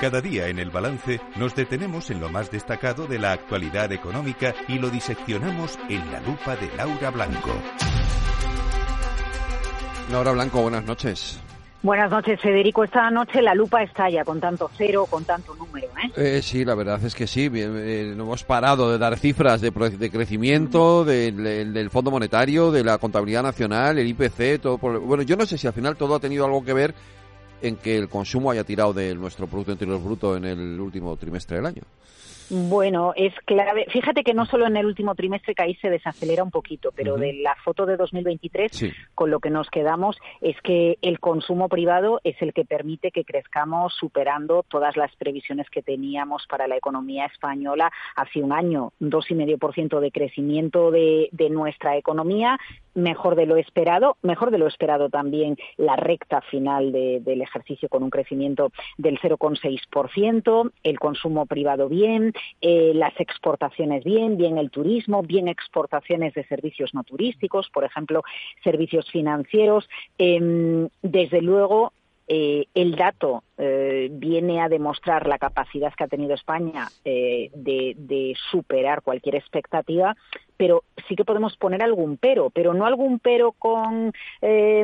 [0.00, 4.54] Cada día en el balance nos detenemos en lo más destacado de la actualidad económica
[4.68, 7.50] y lo diseccionamos en la lupa de Laura Blanco.
[10.12, 11.40] Laura Blanco, buenas noches.
[11.82, 12.84] Buenas noches, Federico.
[12.84, 15.86] Esta noche la lupa estalla con tanto cero, con tanto número.
[15.86, 16.12] ¿eh?
[16.38, 17.48] eh sí, la verdad es que sí.
[17.54, 22.98] Eh, no hemos parado de dar cifras de, de crecimiento, del, Fondo Monetario, de la
[22.98, 24.76] contabilidad nacional, el IPC, todo.
[24.78, 26.94] bueno, yo no sé si al final todo ha tenido algo que ver
[27.62, 31.56] en que el consumo haya tirado de nuestro Producto Interior Bruto en el último trimestre
[31.56, 31.82] del año.
[32.48, 33.86] Bueno, es clave.
[33.90, 37.16] Fíjate que no solo en el último trimestre que ahí se desacelera un poquito, pero
[37.16, 42.20] de la foto de 2023, con lo que nos quedamos es que el consumo privado
[42.22, 47.26] es el que permite que crezcamos superando todas las previsiones que teníamos para la economía
[47.26, 48.92] española hace un año.
[49.00, 52.60] Dos y medio por ciento de crecimiento de, de nuestra economía,
[52.96, 58.02] mejor de lo esperado, mejor de lo esperado también la recta final del ejercicio con
[58.02, 65.22] un crecimiento del 0,6%, el consumo privado bien, eh, las exportaciones bien, bien el turismo,
[65.22, 68.22] bien exportaciones de servicios no turísticos, por ejemplo,
[68.64, 69.88] servicios financieros.
[70.18, 71.92] Em, desde luego,
[72.28, 79.02] eh, el dato eh, viene a demostrar la capacidad que ha tenido España de, superar
[79.02, 80.16] cualquier expectativa,
[80.56, 84.12] pero sí que podemos poner algún pero, pero no algún pero con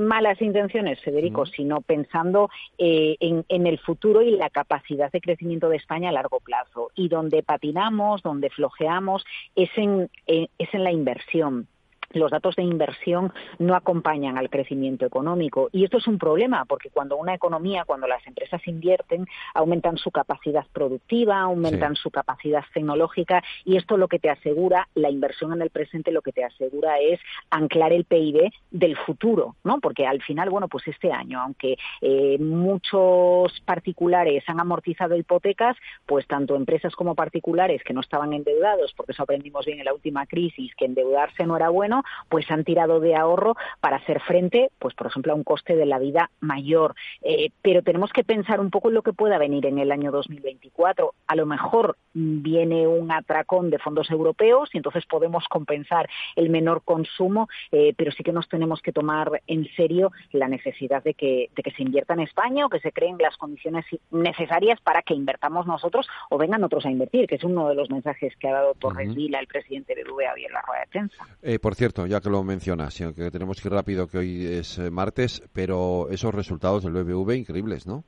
[0.00, 5.76] malas intenciones, Federico, sino pensando en, en, el futuro y la capacidad de crecimiento de
[5.76, 6.90] España a largo plazo.
[6.94, 9.24] Y donde patinamos, donde flojeamos,
[9.54, 11.68] es en, es en la inversión
[12.12, 15.68] los datos de inversión no acompañan al crecimiento económico.
[15.72, 20.10] Y esto es un problema, porque cuando una economía, cuando las empresas invierten, aumentan su
[20.10, 25.62] capacidad productiva, aumentan su capacidad tecnológica, y esto lo que te asegura, la inversión en
[25.62, 29.80] el presente lo que te asegura es anclar el PIB del futuro, ¿no?
[29.80, 36.26] Porque al final, bueno, pues este año, aunque eh, muchos particulares han amortizado hipotecas, pues
[36.26, 40.26] tanto empresas como particulares que no estaban endeudados, porque eso aprendimos bien en la última
[40.26, 44.94] crisis, que endeudarse no era bueno, pues han tirado de ahorro para hacer frente, pues
[44.94, 46.94] por ejemplo, a un coste de la vida mayor.
[47.22, 50.10] Eh, pero tenemos que pensar un poco en lo que pueda venir en el año
[50.10, 51.14] 2024.
[51.26, 56.82] A lo mejor viene un atracón de fondos europeos y entonces podemos compensar el menor
[56.84, 61.50] consumo, eh, pero sí que nos tenemos que tomar en serio la necesidad de que,
[61.54, 65.14] de que se invierta en España o que se creen las condiciones necesarias para que
[65.14, 68.52] invertamos nosotros o vengan otros a invertir, que es uno de los mensajes que ha
[68.52, 71.26] dado Torres Vila, el presidente de BBVA, en la rueda de prensa.
[71.42, 74.78] Eh, por cierto, ya que lo mencionas, que tenemos que ir rápido, que hoy es
[74.78, 78.04] eh, martes, pero esos resultados del BBV increíbles, ¿no?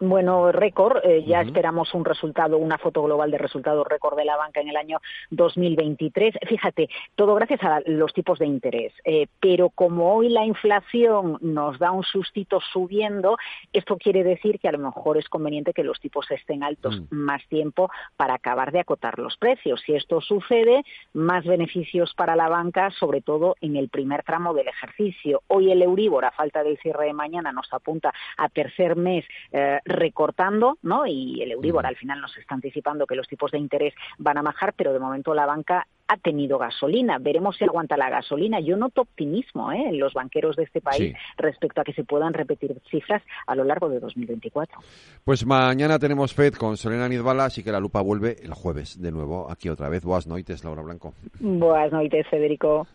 [0.00, 1.04] Bueno, récord.
[1.04, 4.68] Eh, ya esperamos un resultado, una foto global de resultados récord de la banca en
[4.68, 5.00] el año
[5.30, 6.34] 2023.
[6.48, 8.92] Fíjate, todo gracias a los tipos de interés.
[9.04, 13.36] Eh, pero como hoy la inflación nos da un sustito subiendo,
[13.72, 17.06] esto quiere decir que a lo mejor es conveniente que los tipos estén altos mm.
[17.10, 19.80] más tiempo para acabar de acotar los precios.
[19.84, 24.68] Si esto sucede, más beneficios para la banca, sobre todo en el primer tramo del
[24.68, 25.42] ejercicio.
[25.48, 29.80] Hoy el Euribor, a falta del cierre de mañana, nos apunta a tercer mes eh,
[29.84, 31.06] recortando, ¿no?
[31.06, 34.42] Y el Euribor al final nos está anticipando que los tipos de interés van a
[34.42, 37.18] bajar, pero de momento la banca ha tenido gasolina.
[37.18, 38.60] Veremos si aguanta la gasolina.
[38.60, 39.88] Yo noto optimismo ¿eh?
[39.88, 43.64] en los banqueros de este país respecto a que se puedan repetir cifras a lo
[43.64, 44.78] largo de 2024.
[45.24, 49.12] Pues mañana tenemos FED con Selena Nizbala, así que la lupa vuelve el jueves de
[49.12, 50.04] nuevo aquí otra vez.
[50.04, 51.14] Buenas noches, Laura Blanco.
[51.40, 52.86] Buenas noches, Federico.